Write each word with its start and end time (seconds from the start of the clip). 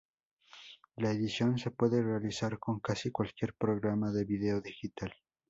La 0.95 1.11
edición 1.11 1.59
se 1.59 1.69
puede 1.69 2.01
realizar 2.01 2.57
con 2.57 2.79
casi 2.79 3.11
cualquier 3.11 3.53
programa 3.53 4.11
de 4.11 4.25
vídeo 4.25 4.59
digital. 4.59 5.13